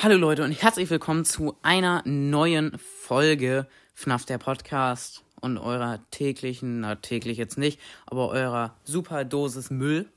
Hallo 0.00 0.16
Leute 0.16 0.44
und 0.44 0.52
herzlich 0.52 0.88
willkommen 0.90 1.24
zu 1.24 1.56
einer 1.62 2.02
neuen 2.04 2.78
Folge 2.78 3.66
FNAF 3.94 4.26
der 4.26 4.38
Podcast 4.38 5.24
und 5.40 5.58
eurer 5.58 5.98
täglichen, 6.12 6.82
na 6.82 6.94
täglich 6.94 7.36
jetzt 7.36 7.58
nicht, 7.58 7.80
aber 8.06 8.28
eurer 8.28 8.76
super 8.84 9.24
Dosis 9.24 9.70
Müll. 9.70 10.08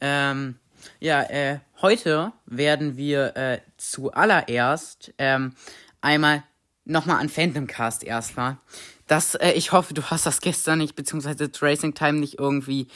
Ähm, 0.00 0.60
ja, 1.00 1.24
äh, 1.24 1.58
heute 1.82 2.32
werden 2.46 2.96
wir 2.96 3.36
äh, 3.36 3.58
zuallererst 3.78 5.12
ähm, 5.18 5.56
einmal 6.00 6.44
nochmal 6.84 7.20
an 7.20 7.28
Phantom 7.28 7.66
Cast 7.66 8.04
erstmal. 8.04 8.58
Das, 9.08 9.34
äh, 9.34 9.50
ich 9.54 9.72
hoffe, 9.72 9.92
du 9.92 10.04
hast 10.04 10.24
das 10.24 10.40
gestern 10.40 10.78
nicht, 10.78 10.94
beziehungsweise 10.94 11.50
Tracing 11.50 11.94
Time 11.94 12.20
nicht 12.20 12.38
irgendwie 12.38 12.86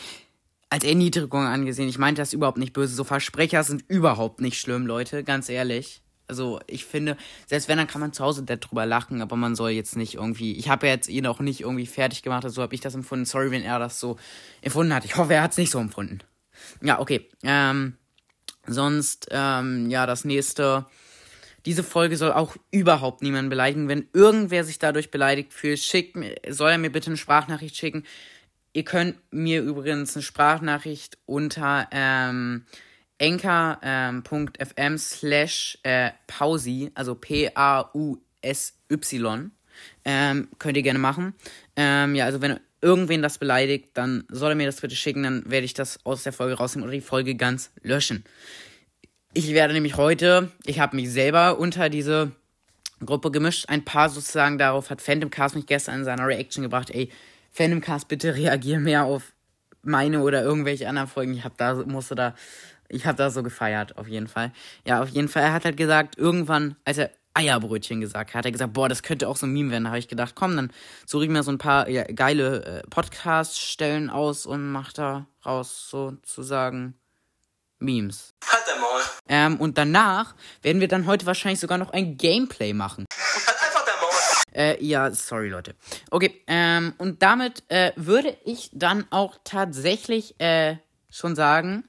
als 0.70 0.84
Erniedrigung 0.84 1.44
angesehen. 1.44 1.88
Ich 1.88 1.98
meinte 1.98 2.22
das 2.22 2.32
überhaupt 2.32 2.58
nicht 2.58 2.72
böse. 2.72 2.94
So 2.94 3.02
Versprecher 3.02 3.64
sind 3.64 3.84
überhaupt 3.88 4.40
nicht 4.40 4.60
schlimm, 4.60 4.86
Leute, 4.86 5.24
ganz 5.24 5.48
ehrlich. 5.48 6.04
Also 6.27 6.61
ich 6.66 6.84
finde, 6.84 7.16
selbst 7.46 7.69
wenn, 7.69 7.77
dann 7.77 7.87
kann 7.87 8.01
man 8.01 8.12
zu 8.12 8.24
Hause 8.24 8.45
darüber 8.45 8.87
lachen, 8.87 9.20
aber 9.20 9.37
man 9.37 9.55
soll 9.55 9.70
jetzt 9.70 9.96
nicht 9.96 10.14
irgendwie. 10.14 10.56
Ich 10.56 10.69
habe 10.69 10.87
ja 10.87 10.95
jetzt 10.95 11.09
ihn 11.09 11.27
auch 11.27 11.41
nicht 11.41 11.60
irgendwie 11.60 11.87
fertig 11.87 12.23
gemacht, 12.23 12.48
so 12.48 12.62
habe 12.62 12.74
ich 12.74 12.80
das 12.80 12.95
empfunden. 12.95 13.27
Sorry, 13.27 13.50
wenn 13.50 13.62
er 13.62 13.78
das 13.78 14.00
so 14.00 14.16
empfunden 14.62 14.95
hat. 14.95 15.05
Ich 15.05 15.16
hoffe, 15.16 15.34
er 15.34 15.42
hat 15.42 15.52
es 15.52 15.59
nicht 15.59 15.70
so 15.70 15.78
empfunden. 15.78 16.20
Ja, 16.80 17.00
okay. 17.00 17.28
Ähm, 17.42 17.97
sonst, 18.66 19.28
ähm, 19.30 19.91
ja, 19.91 20.06
das 20.06 20.24
nächste. 20.24 20.87
Diese 21.66 21.83
Folge 21.83 22.19
soll 22.19 22.33
auch 22.33 22.56
überhaupt 22.70 23.22
niemanden 23.22 23.48
beleidigen. 23.48 23.88
Wenn 23.88 24.09
irgendwer 24.12 24.64
sich 24.64 24.78
dadurch 24.78 25.11
beleidigt 25.11 25.55
fühlt, 25.55 25.78
schickt 25.78 26.19
soll 26.48 26.70
er 26.70 26.78
mir 26.78 26.92
bitte 26.92 27.06
eine 27.06 27.16
Sprachnachricht 27.16 27.75
schicken. 27.75 28.05
Ihr 28.75 28.84
könnt 28.84 29.16
mir 29.30 29.62
übrigens 29.62 30.14
eine 30.14 30.22
Sprachnachricht 30.22 31.16
unter 31.25 31.88
ähm, 31.91 32.66
anchor.fm 33.24 34.74
ähm, 34.77 34.98
slash 34.98 35.78
äh, 35.83 36.10
pausi, 36.27 36.91
also 36.95 37.14
P-A-U-S-Y, 37.14 37.50
ähm, 40.05 40.48
könnt 40.58 40.77
ihr 40.77 40.83
gerne 40.83 40.98
machen. 40.98 41.34
Ähm, 41.77 42.14
ja, 42.14 42.27
also 42.27 42.42
wenn 42.42 42.61
irgendwen 42.83 43.22
das 43.22 43.39
beleidigt, 43.39 43.89
dann 43.95 44.25
soll 44.28 44.50
er 44.50 44.56
mir 44.56 44.67
das 44.67 44.83
bitte 44.83 44.95
schicken, 44.95 45.22
dann 45.22 45.50
werde 45.50 45.64
ich 45.64 45.72
das 45.72 45.98
aus 46.05 46.22
der 46.22 46.34
Folge 46.34 46.55
rausnehmen 46.55 46.86
oder 46.86 46.95
die 46.95 47.00
Folge 47.00 47.34
ganz 47.34 47.70
löschen. 47.83 48.25
Ich 49.33 49.52
werde 49.52 49.72
nämlich 49.72 49.97
heute, 49.97 50.52
ich 50.67 50.80
habe 50.80 50.95
mich 50.97 51.11
selber 51.11 51.58
unter 51.58 51.89
diese 51.89 52.33
Gruppe 53.05 53.30
gemischt, 53.30 53.69
ein 53.69 53.84
paar 53.84 54.11
sozusagen, 54.11 54.58
darauf 54.58 54.91
hat 54.91 55.00
Phantom 55.00 55.30
Cast 55.30 55.56
mich 55.56 55.67
gestern 55.67 56.00
in 56.00 56.05
seiner 56.05 56.27
Reaction 56.27 56.62
gebracht, 56.62 56.91
ey, 56.91 57.11
Phantom 57.50 57.80
Cast, 57.80 58.08
bitte 58.08 58.34
reagier 58.34 58.80
mehr 58.80 59.05
auf 59.05 59.33
meine 59.83 60.20
oder 60.20 60.42
irgendwelche 60.42 60.89
anderen 60.89 61.08
Folgen. 61.08 61.34
Ich 61.34 61.45
hab 61.45 61.56
da, 61.56 61.75
musste 61.86 62.14
da 62.14 62.34
ich 62.95 63.06
habe 63.06 63.17
das 63.17 63.34
so 63.34 63.42
gefeiert, 63.42 63.98
auf 63.98 64.09
jeden 64.09 64.28
Fall. 64.28 64.53
Ja, 64.87 65.03
auf 65.03 65.09
jeden 65.09 65.28
Fall. 65.28 65.42
Er 65.42 65.53
hat 65.53 65.64
halt 65.64 65.77
gesagt, 65.77 66.17
irgendwann, 66.17 66.77
als 66.84 66.98
er 66.98 67.11
Eierbrötchen 67.34 68.01
gesagt 68.01 68.31
hat, 68.31 68.39
hat 68.39 68.45
er 68.45 68.53
gesagt, 68.53 68.73
boah, 68.73 68.89
das 68.89 69.03
könnte 69.03 69.28
auch 69.28 69.36
so 69.36 69.47
ein 69.47 69.53
Meme 69.53 69.73
werden. 69.73 69.84
Da 69.84 69.91
habe 69.91 69.98
ich 69.98 70.09
gedacht, 70.09 70.34
komm, 70.36 70.56
dann 70.56 70.73
suche 71.05 71.25
ich 71.25 71.31
mir 71.31 71.42
so 71.42 71.51
ein 71.51 71.59
paar 71.59 71.89
ja, 71.89 72.05
geile 72.05 72.64
äh, 72.64 72.83
Podcast-Stellen 72.89 74.09
aus 74.09 74.47
und 74.47 74.70
mach 74.70 74.92
da 74.92 75.27
raus 75.45 75.89
sozusagen 75.91 76.95
Memes. 77.81 78.34
Halt 78.47 78.62
der 78.69 78.81
Maul. 78.81 79.01
Ähm, 79.29 79.61
und 79.61 79.77
danach 79.77 80.36
werden 80.62 80.81
wir 80.81 80.89
dann 80.89 81.06
heute 81.06 81.27
wahrscheinlich 81.27 81.61
sogar 81.61 81.77
noch 81.77 81.91
ein 81.91 82.17
Gameplay 82.17 82.73
machen. 82.73 83.05
Halt 83.11 83.62
einfach 83.62 83.84
der 83.84 83.95
Maul. 84.01 84.77
Äh, 84.79 84.84
ja, 84.84 85.11
sorry, 85.11 85.48
Leute. 85.48 85.75
Okay, 86.11 86.41
ähm, 86.47 86.95
und 86.98 87.23
damit 87.23 87.64
äh, 87.69 87.91
würde 87.97 88.36
ich 88.45 88.70
dann 88.73 89.06
auch 89.11 89.39
tatsächlich 89.42 90.41
äh, 90.41 90.77
schon 91.11 91.34
sagen, 91.34 91.84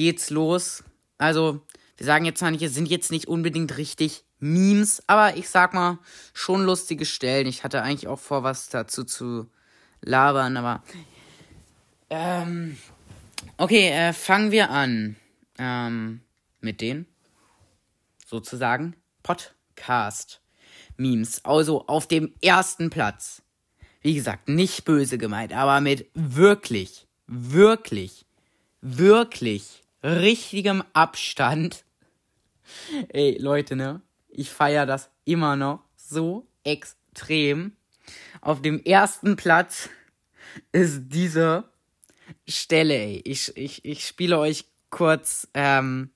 geht's 0.00 0.30
los. 0.30 0.82
Also, 1.18 1.60
wir 1.98 2.06
sagen 2.06 2.24
jetzt 2.24 2.38
zwar 2.38 2.50
nicht, 2.50 2.62
es 2.62 2.72
sind 2.72 2.88
jetzt 2.88 3.10
nicht 3.10 3.28
unbedingt 3.28 3.76
richtig 3.76 4.24
Memes, 4.38 5.02
aber 5.06 5.36
ich 5.36 5.50
sag 5.50 5.74
mal, 5.74 5.98
schon 6.32 6.64
lustige 6.64 7.04
Stellen. 7.04 7.46
Ich 7.46 7.64
hatte 7.64 7.82
eigentlich 7.82 8.08
auch 8.08 8.18
vor, 8.18 8.42
was 8.42 8.70
dazu 8.70 9.04
zu 9.04 9.50
labern, 10.00 10.56
aber. 10.56 10.82
Ähm. 12.08 12.78
Okay, 13.58 13.90
äh, 13.90 14.14
fangen 14.14 14.52
wir 14.52 14.70
an. 14.70 15.16
Ähm, 15.58 16.22
mit 16.62 16.80
den 16.80 17.04
sozusagen 18.26 18.96
Podcast-Memes. 19.22 21.44
Also 21.44 21.86
auf 21.86 22.08
dem 22.08 22.32
ersten 22.40 22.88
Platz. 22.88 23.42
Wie 24.00 24.14
gesagt, 24.14 24.48
nicht 24.48 24.86
böse 24.86 25.18
gemeint, 25.18 25.52
aber 25.52 25.82
mit 25.82 26.06
wirklich, 26.14 27.06
wirklich, 27.26 28.24
wirklich 28.80 29.80
richtigem 30.02 30.82
Abstand. 30.92 31.84
Ey, 33.08 33.36
Leute, 33.38 33.76
ne? 33.76 34.00
Ich 34.28 34.50
feiere 34.50 34.86
das 34.86 35.10
immer 35.24 35.56
noch 35.56 35.84
so 35.96 36.46
extrem. 36.64 37.76
Auf 38.40 38.62
dem 38.62 38.82
ersten 38.84 39.36
Platz 39.36 39.90
ist 40.72 41.08
diese 41.08 41.64
Stelle, 42.48 42.94
ey. 42.94 43.22
Ich, 43.24 43.56
ich, 43.56 43.84
ich 43.84 44.06
spiele 44.06 44.38
euch 44.38 44.64
kurz, 44.90 45.48
ähm, 45.54 46.10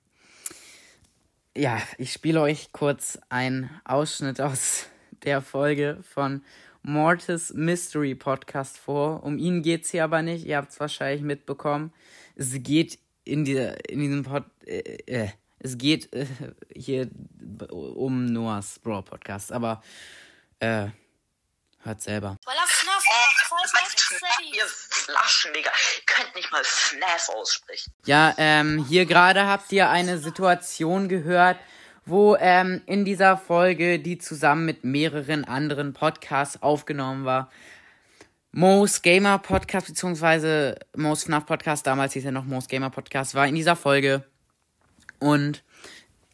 ja, 1.56 1.81
ich 1.99 2.12
spiele 2.12 2.41
euch 2.41 2.72
kurz 2.72 3.19
einen 3.28 3.71
Ausschnitt 3.84 4.41
aus 4.41 4.87
der 5.25 5.41
Folge 5.41 5.99
von 6.03 6.43
Mortis 6.83 7.53
Mystery 7.55 8.15
Podcast 8.15 8.77
vor. 8.78 9.22
Um 9.22 9.39
ihn 9.39 9.62
geht's 9.62 9.91
hier 9.91 10.05
aber 10.05 10.22
nicht. 10.22 10.45
Ihr 10.45 10.56
habt 10.56 10.71
es 10.71 10.81
wahrscheinlich 10.81 11.22
mitbekommen. 11.22 11.93
Es 12.34 12.53
geht 12.62 12.99
in, 13.25 13.45
dieser, 13.45 13.89
in 13.89 14.01
diesem 14.01 14.23
Pod. 14.23 14.45
Äh, 14.67 14.79
äh, 15.07 15.29
es 15.59 15.79
geht 15.79 16.12
äh, 16.12 16.27
hier 16.75 17.09
um 17.71 18.27
Noahs 18.27 18.79
Brawl 18.81 19.03
Podcast, 19.03 19.51
aber 19.51 19.83
äh, 20.59 20.89
hört 21.83 22.03
selber. 22.03 22.37
Weil 22.45 22.57
er 22.57 22.67
FNAF 22.67 23.03
äh, 23.03 24.57
Ihr 24.57 24.65
Flaschen, 24.67 25.53
Digga. 25.55 25.71
Ihr 25.71 26.03
könnt 26.07 26.34
nicht 26.34 26.53
mal 26.53 26.63
FNAF 26.65 27.29
aussprechen. 27.31 27.93
Ja, 28.05 28.34
ähm, 28.37 28.84
hier 28.89 29.07
gerade 29.07 29.47
habt 29.47 29.73
ihr 29.73 29.89
eine 29.89 30.19
Situation 30.19 31.09
gehört, 31.09 31.59
wo 32.05 32.37
ähm, 32.37 32.83
in 32.87 33.05
dieser 33.05 33.39
Folge, 33.39 33.99
die 33.99 34.19
zusammen 34.19 34.67
mit 34.67 34.84
mehreren 34.84 35.45
anderen 35.45 35.95
Podcasts 35.95 36.63
aufgenommen 36.63 37.25
war, 37.25 37.51
Mo's 38.56 39.03
Gamer 39.03 39.41
Podcast, 39.41 39.88
beziehungsweise 39.88 40.78
Mo's 40.97 41.25
FNAF 41.25 41.44
Podcast, 41.44 41.84
damals 41.88 42.12
hieß 42.12 42.26
er 42.26 42.31
noch 42.31 42.44
Mo's 42.44 42.69
Gamer 42.69 42.88
Podcast, 42.88 43.34
war 43.34 43.48
in 43.48 43.56
dieser 43.56 43.75
Folge. 43.75 44.22
Und 45.19 45.65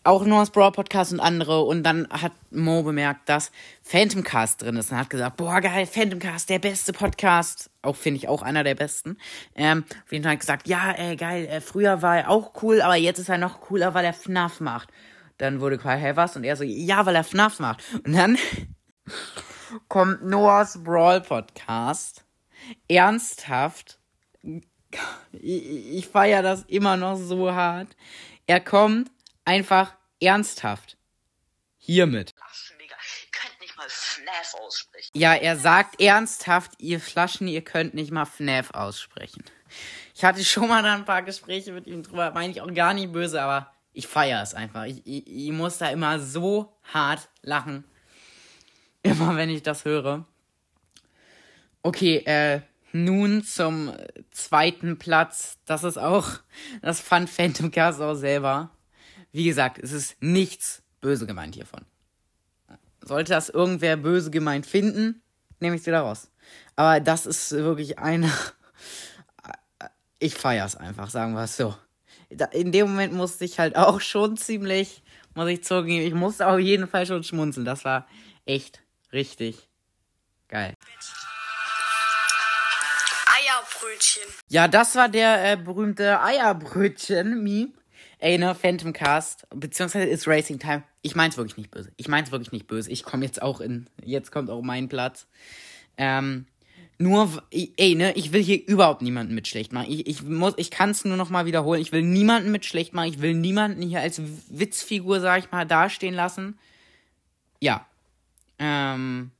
auch 0.04 0.26
Noah's 0.26 0.50
Brawl 0.50 0.70
Podcast 0.70 1.14
und 1.14 1.20
andere. 1.20 1.62
Und 1.62 1.82
dann 1.82 2.06
hat 2.10 2.32
Mo 2.50 2.82
bemerkt, 2.82 3.26
dass 3.30 3.50
Phantom 3.82 4.22
Cast 4.22 4.60
drin 4.60 4.76
ist. 4.76 4.92
Und 4.92 4.98
hat 4.98 5.08
gesagt, 5.08 5.38
boah, 5.38 5.62
geil, 5.62 5.86
Phantom 5.86 6.18
Cast, 6.18 6.50
der 6.50 6.58
beste 6.58 6.92
Podcast. 6.92 7.70
Auch 7.80 7.96
finde 7.96 8.18
ich 8.18 8.28
auch 8.28 8.42
einer 8.42 8.64
der 8.64 8.74
besten. 8.74 9.16
Ähm, 9.54 9.84
auf 10.04 10.12
jeden 10.12 10.22
Fall 10.22 10.32
hat 10.32 10.40
gesagt, 10.40 10.68
ja, 10.68 10.90
ey, 10.92 11.16
geil, 11.16 11.46
äh, 11.46 11.62
früher 11.62 12.02
war 12.02 12.18
er 12.18 12.28
auch 12.28 12.62
cool, 12.62 12.82
aber 12.82 12.96
jetzt 12.96 13.18
ist 13.18 13.30
er 13.30 13.38
noch 13.38 13.62
cooler, 13.62 13.94
weil 13.94 14.04
er 14.04 14.12
FNAF 14.12 14.60
macht. 14.60 14.90
Dann 15.38 15.62
wurde 15.62 15.78
quasi, 15.78 16.02
hä, 16.02 16.12
was? 16.16 16.36
Und 16.36 16.44
er 16.44 16.56
so, 16.56 16.64
ja, 16.64 17.06
weil 17.06 17.16
er 17.16 17.24
FNAF 17.24 17.60
macht. 17.60 17.82
Und 18.04 18.12
dann 18.14 18.36
kommt 19.88 20.24
Noahs 20.24 20.82
Brawl 20.82 21.20
Podcast. 21.20 22.24
Ernsthaft. 22.88 23.98
Ich, 25.32 25.66
ich 25.66 26.08
feiere 26.08 26.42
das 26.42 26.62
immer 26.64 26.96
noch 26.96 27.16
so 27.16 27.52
hart. 27.52 27.96
Er 28.46 28.60
kommt 28.60 29.10
einfach 29.44 29.94
ernsthaft. 30.20 30.96
Hiermit. 31.78 32.34
Ja, 35.14 35.34
er 35.34 35.56
sagt 35.56 36.00
ernsthaft, 36.00 36.72
ihr 36.78 37.00
Flaschen, 37.00 37.48
ihr 37.48 37.62
könnt 37.62 37.94
nicht 37.94 38.10
mal 38.10 38.26
FNAF 38.26 38.70
aussprechen. 38.72 39.44
Ich 40.14 40.24
hatte 40.24 40.44
schon 40.44 40.68
mal 40.68 40.82
da 40.82 40.94
ein 40.94 41.04
paar 41.04 41.22
Gespräche 41.22 41.72
mit 41.72 41.86
ihm 41.86 42.02
drüber, 42.02 42.30
meine 42.32 42.52
ich 42.52 42.60
auch 42.60 42.72
gar 42.72 42.92
nicht 42.94 43.12
böse, 43.12 43.40
aber 43.40 43.72
ich 43.92 44.06
feiere 44.06 44.42
es 44.42 44.54
einfach. 44.54 44.84
Ich, 44.84 45.06
ich, 45.06 45.26
ich 45.26 45.52
muss 45.52 45.78
da 45.78 45.88
immer 45.88 46.20
so 46.20 46.76
hart 46.92 47.28
lachen. 47.42 47.84
Immer 49.02 49.36
wenn 49.36 49.48
ich 49.48 49.62
das 49.62 49.84
höre. 49.84 50.26
Okay, 51.82 52.18
äh, 52.26 52.60
nun 52.92 53.42
zum 53.44 53.92
zweiten 54.30 54.98
Platz. 54.98 55.58
Das 55.64 55.84
ist 55.84 55.98
auch, 55.98 56.28
das 56.82 57.00
fand 57.00 57.30
Phantom 57.30 57.70
Cast 57.70 58.00
selber. 58.18 58.70
Wie 59.32 59.44
gesagt, 59.44 59.78
es 59.78 59.92
ist 59.92 60.16
nichts 60.20 60.82
böse 61.00 61.26
gemeint 61.26 61.54
hiervon. 61.54 61.84
Sollte 63.02 63.32
das 63.32 63.48
irgendwer 63.48 63.96
böse 63.96 64.30
gemeint 64.30 64.66
finden, 64.66 65.22
nehme 65.60 65.76
ich 65.76 65.82
es 65.82 65.86
wieder 65.86 66.00
raus. 66.00 66.30
Aber 66.76 67.00
das 67.00 67.26
ist 67.26 67.52
wirklich 67.52 67.98
eine. 67.98 68.30
Ich 70.22 70.34
feier's 70.34 70.76
einfach, 70.76 71.08
sagen 71.08 71.32
wir 71.32 71.44
es 71.44 71.56
so. 71.56 71.74
In 72.52 72.72
dem 72.72 72.88
Moment 72.88 73.14
musste 73.14 73.46
ich 73.46 73.58
halt 73.58 73.74
auch 73.74 74.02
schon 74.02 74.36
ziemlich, 74.36 75.02
muss 75.34 75.48
ich 75.48 75.64
zugeben, 75.64 76.06
ich 76.06 76.12
musste 76.12 76.46
auf 76.46 76.58
jeden 76.58 76.86
Fall 76.86 77.06
schon 77.06 77.24
schmunzeln. 77.24 77.64
Das 77.64 77.86
war 77.86 78.06
echt 78.44 78.82
Richtig. 79.12 79.68
Geil. 80.48 80.74
Eierbrötchen. 83.26 84.22
Ja, 84.48 84.68
das 84.68 84.96
war 84.96 85.08
der 85.08 85.52
äh, 85.52 85.56
berühmte 85.56 86.20
Eierbrötchen-Meme. 86.20 87.72
Ey, 88.18 88.36
ne, 88.36 88.54
Phantom 88.54 88.92
Cast, 88.92 89.46
beziehungsweise 89.54 90.04
ist 90.04 90.28
Racing 90.28 90.58
Time. 90.58 90.82
Ich 91.00 91.14
mein's 91.14 91.38
wirklich 91.38 91.56
nicht 91.56 91.70
böse. 91.70 91.90
Ich 91.96 92.06
mein's 92.06 92.30
wirklich 92.30 92.52
nicht 92.52 92.66
böse. 92.66 92.90
Ich 92.90 93.02
komme 93.02 93.24
jetzt 93.24 93.40
auch 93.40 93.60
in, 93.60 93.88
jetzt 94.04 94.30
kommt 94.30 94.50
auch 94.50 94.60
mein 94.60 94.88
Platz. 94.88 95.26
Ähm, 95.96 96.46
nur, 96.98 97.42
ey, 97.50 97.94
ne, 97.94 98.12
ich 98.12 98.32
will 98.32 98.42
hier 98.42 98.62
überhaupt 98.66 99.00
niemanden 99.00 99.34
mit 99.34 99.48
schlecht 99.48 99.72
machen. 99.72 99.90
Ich, 99.90 100.06
ich 100.06 100.22
muss, 100.22 100.52
ich 100.58 100.70
kann's 100.70 101.06
nur 101.06 101.16
noch 101.16 101.30
mal 101.30 101.46
wiederholen. 101.46 101.80
Ich 101.80 101.92
will 101.92 102.02
niemanden 102.02 102.52
mit 102.52 102.66
schlecht 102.66 102.92
machen. 102.92 103.08
Ich 103.08 103.22
will 103.22 103.32
niemanden 103.32 103.80
hier 103.80 104.00
als 104.00 104.20
Witzfigur, 104.50 105.20
sag 105.20 105.38
ich 105.38 105.50
mal, 105.50 105.64
dastehen 105.64 106.14
lassen. 106.14 106.58
Ja. 107.58 107.86
Ähm, 108.60 109.32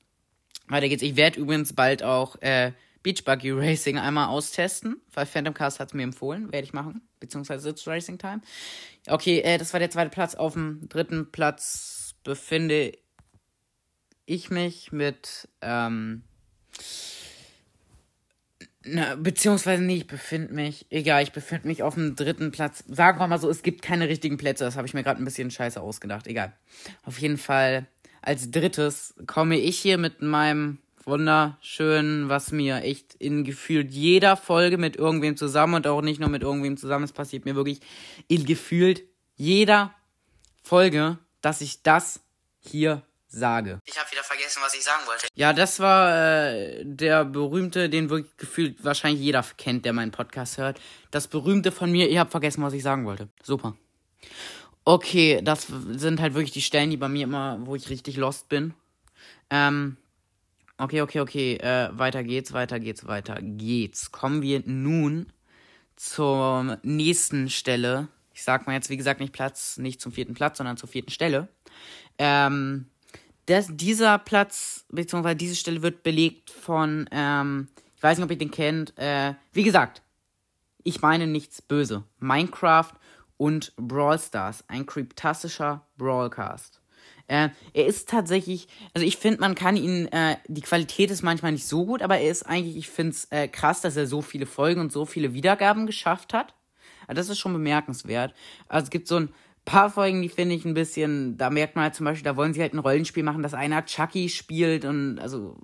weiter 0.67 0.89
geht's. 0.89 1.03
Ich 1.03 1.15
werde 1.15 1.39
übrigens 1.39 1.75
bald 1.75 2.03
auch, 2.03 2.41
äh, 2.41 2.73
Beach 3.03 3.25
Buggy 3.25 3.53
Racing 3.53 3.99
einmal 3.99 4.29
austesten, 4.29 5.01
weil 5.15 5.27
Phantom 5.27 5.55
Cast 5.55 5.81
hat 5.81 5.89
es 5.89 5.95
mir 5.95 6.03
empfohlen, 6.03 6.53
werde 6.53 6.67
ich 6.67 6.73
machen, 6.73 7.01
beziehungsweise 7.19 7.63
Sitz 7.63 7.87
Racing 7.87 8.19
Time. 8.19 8.41
Okay, 9.07 9.41
äh, 9.41 9.59
das 9.59 9.73
war 9.73 9.81
der 9.81 9.91
zweite 9.91 10.11
Platz. 10.11 10.35
Auf 10.35 10.55
dem 10.55 10.89
dritten 10.89 11.31
Platz 11.31 12.15
befinde 12.25 12.93
ich 14.27 14.51
mich 14.51 14.93
mit, 14.93 15.49
ähm, 15.63 16.23
na, 18.83 19.15
beziehungsweise 19.17 19.83
nicht, 19.83 20.03
ich 20.03 20.07
befinde 20.07 20.55
mich, 20.55 20.87
egal, 20.91 21.23
ich 21.23 21.33
befinde 21.33 21.69
mich 21.69 21.83
auf 21.83 21.95
dem 21.95 22.17
dritten 22.17 22.51
Platz. 22.51 22.85
Sagen 22.87 23.19
wir 23.19 23.27
mal 23.27 23.39
so, 23.39 23.49
es 23.49 23.63
gibt 23.63 23.83
keine 23.83 24.09
richtigen 24.09 24.37
Plätze, 24.37 24.65
das 24.65 24.77
habe 24.77 24.87
ich 24.87 24.95
mir 24.95 25.03
gerade 25.03 25.21
ein 25.21 25.25
bisschen 25.25 25.51
scheiße 25.51 25.81
ausgedacht, 25.81 26.27
egal. 26.27 26.53
Auf 27.05 27.19
jeden 27.19 27.39
Fall, 27.39 27.87
als 28.23 28.51
drittes 28.51 29.15
komme 29.27 29.59
ich 29.59 29.79
hier 29.79 29.99
mit 29.99 30.23
meinem 30.23 30.79
wunderschön, 31.05 32.29
was 32.29 32.53
mir 32.53 32.83
echt 32.83 33.15
in 33.15 33.45
gefühlt 33.45 33.91
jeder 33.91 34.37
Folge 34.37 34.79
mit 34.79 34.97
irgendwem 34.97 35.37
zusammen 35.37 35.75
und 35.75 35.87
auch 35.87 36.03
nicht 36.03 36.21
nur 36.21 36.29
mit 36.29 36.43
irgendwem 36.43 36.77
zusammen, 36.77 37.05
es 37.05 37.13
passiert 37.13 37.45
mir 37.45 37.57
wirklich 37.57 37.81
in 38.29 38.45
gefühlt 38.45 39.03
jeder 39.37 39.95
Folge, 40.63 41.19
dass 41.41 41.61
ich 41.61 41.83
das 41.83 42.21
hier 42.59 43.03
sage. 43.29 43.81
Ich 43.85 43.99
habe 43.99 44.11
wieder 44.11 44.23
vergessen, 44.23 44.61
was 44.63 44.75
ich 44.75 44.83
sagen 44.83 45.07
wollte. 45.07 45.27
Ja, 45.35 45.53
das 45.53 45.81
war 45.81 46.15
äh, 46.15 46.85
der 46.85 47.25
berühmte, 47.25 47.89
den 47.89 48.11
wirklich 48.11 48.37
gefühlt 48.37 48.85
wahrscheinlich 48.85 49.23
jeder 49.23 49.45
kennt, 49.57 49.85
der 49.85 49.93
meinen 49.93 50.11
Podcast 50.11 50.59
hört. 50.59 50.81
Das 51.11 51.29
berühmte 51.29 51.73
von 51.73 51.91
mir, 51.91 52.09
ich 52.09 52.19
habe 52.19 52.31
vergessen, 52.31 52.63
was 52.63 52.73
ich 52.73 52.83
sagen 52.83 53.05
wollte. 53.05 53.29
Super. 53.43 53.77
Okay, 54.91 55.41
das 55.43 55.69
sind 55.69 56.21
halt 56.21 56.35
wirklich 56.35 56.51
die 56.51 56.63
Stellen, 56.63 56.91
die 56.91 56.97
bei 56.97 57.09
mir 57.09 57.25
immer, 57.25 57.59
wo 57.65 57.77
ich 57.77 57.91
richtig 57.91 58.17
lost 58.17 58.49
bin. 58.49 58.75
Ähm, 59.49 59.97
Okay, 60.81 61.03
okay, 61.03 61.21
okay. 61.21 61.57
Äh, 61.57 61.91
weiter 61.93 62.25
geht's, 62.25 62.55
weiter 62.55 62.81
geht's, 62.81 63.07
weiter 63.07 63.37
geht's. 63.43 64.13
Kommen 64.13 64.41
wir 64.41 64.63
nun 64.65 65.31
zur 65.95 66.79
nächsten 66.83 67.51
Stelle. 67.51 68.09
Ich 68.33 68.43
sag 68.43 68.67
mal 68.67 68.73
jetzt, 68.73 68.89
wie 68.89 68.97
gesagt, 68.97 69.21
nicht 69.21 69.35
Platz, 69.35 69.77
nicht 69.77 70.01
zum 70.01 70.11
vierten 70.11 70.33
Platz, 70.33 70.57
sondern 70.57 70.79
zur 70.79 70.89
vierten 70.89 71.11
Stelle. 71.11 71.49
Ähm, 72.17 72.87
das, 73.45 73.67
dieser 73.71 74.19
Platz, 74.19 74.87
beziehungsweise 74.89 75.37
diese 75.37 75.55
Stelle 75.55 75.83
wird 75.83 76.03
belegt 76.03 76.49
von, 76.49 77.07
ähm, 77.13 77.69
ich 77.95 78.03
weiß 78.03 78.17
nicht, 78.17 78.25
ob 78.25 78.31
ihr 78.31 78.39
den 78.39 78.51
kennt. 78.51 78.97
Äh, 78.97 79.35
wie 79.53 79.65
gesagt, 79.65 80.01
ich 80.83 81.03
meine 81.03 81.27
nichts 81.27 81.61
böse. 81.61 82.05
Minecraft 82.21 82.93
und 83.41 83.73
Brawl 83.77 84.19
Stars, 84.19 84.65
ein 84.69 84.85
kryptastischer 84.85 85.87
Brawlcast. 85.97 86.83
Äh, 87.27 87.49
er 87.73 87.87
ist 87.87 88.11
tatsächlich, 88.11 88.69
also 88.93 89.07
ich 89.07 89.17
finde, 89.17 89.41
man 89.41 89.55
kann 89.55 89.79
ihn, 89.79 90.09
äh, 90.09 90.37
die 90.47 90.61
Qualität 90.61 91.11
ist 91.11 91.23
manchmal 91.23 91.53
nicht 91.53 91.67
so 91.67 91.87
gut, 91.87 92.03
aber 92.03 92.19
er 92.19 92.31
ist 92.31 92.43
eigentlich, 92.43 92.77
ich 92.77 92.91
finde 92.91 93.13
es 93.13 93.25
äh, 93.31 93.49
krass, 93.49 93.81
dass 93.81 93.97
er 93.97 94.07
so 94.07 94.21
viele 94.21 94.45
Folgen 94.45 94.83
und 94.83 94.93
so 94.93 95.07
viele 95.07 95.33
Wiedergaben 95.33 95.87
geschafft 95.87 96.35
hat. 96.35 96.55
Also 97.07 97.19
das 97.19 97.31
ist 97.31 97.39
schon 97.39 97.55
bemerkenswert. 97.55 98.35
Also 98.69 98.85
es 98.85 98.91
gibt 98.91 99.09
so 99.09 99.17
ein 99.17 99.31
paar 99.65 99.89
Folgen, 99.89 100.21
die 100.21 100.29
finde 100.29 100.55
ich 100.55 100.67
ein 100.67 100.75
bisschen, 100.75 101.39
da 101.39 101.49
merkt 101.49 101.77
man 101.77 101.85
halt 101.85 101.95
zum 101.95 102.05
Beispiel, 102.05 102.25
da 102.25 102.37
wollen 102.37 102.53
sie 102.53 102.61
halt 102.61 102.75
ein 102.75 102.79
Rollenspiel 102.79 103.23
machen, 103.23 103.43
dass 103.43 103.55
einer 103.55 103.87
Chucky 103.87 104.29
spielt 104.29 104.85
und 104.85 105.19
also 105.19 105.57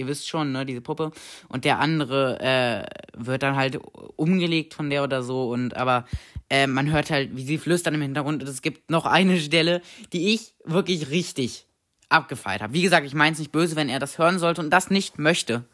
ihr 0.00 0.06
wisst 0.06 0.28
schon, 0.28 0.50
ne, 0.50 0.66
diese 0.66 0.80
Puppe. 0.80 1.12
Und 1.48 1.64
der 1.64 1.78
andere 1.78 2.40
äh, 2.40 2.84
wird 3.16 3.42
dann 3.42 3.54
halt 3.54 3.78
umgelegt 4.16 4.74
von 4.74 4.90
der 4.90 5.04
oder 5.04 5.22
so. 5.22 5.50
Und 5.50 5.76
aber 5.76 6.06
äh, 6.48 6.66
man 6.66 6.90
hört 6.90 7.10
halt, 7.10 7.36
wie 7.36 7.44
sie 7.44 7.58
flüstern 7.58 7.94
im 7.94 8.02
Hintergrund. 8.02 8.42
Und 8.42 8.48
es 8.48 8.62
gibt 8.62 8.90
noch 8.90 9.06
eine 9.06 9.38
Stelle, 9.38 9.82
die 10.12 10.34
ich 10.34 10.54
wirklich 10.64 11.10
richtig 11.10 11.66
abgefeiert 12.08 12.62
habe. 12.62 12.72
Wie 12.72 12.82
gesagt, 12.82 13.06
ich 13.06 13.14
meine 13.14 13.34
es 13.34 13.38
nicht 13.38 13.52
böse, 13.52 13.76
wenn 13.76 13.88
er 13.88 14.00
das 14.00 14.18
hören 14.18 14.38
sollte 14.38 14.60
und 14.60 14.70
das 14.70 14.90
nicht 14.90 15.18
möchte. 15.18 15.64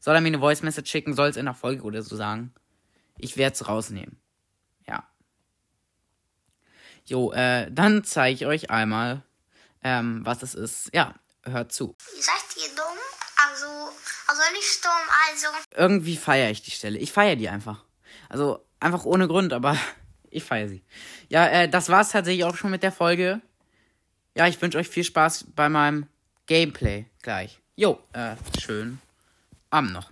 Soll 0.00 0.14
er 0.14 0.20
mir 0.20 0.28
eine 0.28 0.40
Voice 0.40 0.62
Message 0.62 0.90
schicken, 0.90 1.14
soll 1.14 1.28
es 1.28 1.36
in 1.36 1.46
der 1.46 1.54
Folge 1.54 1.82
oder 1.82 2.02
so 2.02 2.16
sagen. 2.16 2.52
Ich 3.16 3.36
werde 3.36 3.54
es 3.54 3.66
rausnehmen. 3.66 4.18
Ja. 4.86 5.04
Jo, 7.06 7.32
äh, 7.32 7.70
dann 7.72 8.04
zeige 8.04 8.34
ich 8.34 8.46
euch 8.46 8.70
einmal, 8.70 9.22
ähm, 9.82 10.20
was 10.24 10.42
es 10.42 10.54
ist. 10.54 10.90
Ja, 10.92 11.14
hört 11.46 11.72
zu. 11.72 11.94
Seid 12.18 12.56
ihr 12.56 12.74
dumm? 12.74 12.98
Also, 13.48 13.66
also 14.26 14.42
nicht 14.52 14.84
dumm, 14.84 14.92
also. 15.30 15.46
Irgendwie 15.74 16.16
feiere 16.16 16.50
ich 16.50 16.62
die 16.62 16.70
Stelle. 16.70 16.98
Ich 16.98 17.12
feiere 17.12 17.36
die 17.36 17.48
einfach. 17.48 17.84
Also, 18.28 18.64
einfach 18.80 19.04
ohne 19.04 19.28
Grund, 19.28 19.52
aber 19.52 19.76
ich 20.30 20.44
feiere 20.44 20.68
sie. 20.68 20.82
Ja, 21.28 21.46
äh, 21.46 21.68
das 21.68 21.88
war's 21.88 22.10
tatsächlich 22.10 22.44
auch 22.44 22.56
schon 22.56 22.70
mit 22.70 22.82
der 22.82 22.92
Folge. 22.92 23.40
Ja, 24.34 24.46
ich 24.46 24.60
wünsche 24.60 24.78
euch 24.78 24.88
viel 24.88 25.04
Spaß 25.04 25.46
bei 25.54 25.68
meinem 25.68 26.06
Gameplay 26.46 27.06
gleich. 27.22 27.60
Jo, 27.74 27.98
äh, 28.12 28.36
schön 28.60 29.00
Abend 29.70 29.92
noch. 29.92 30.10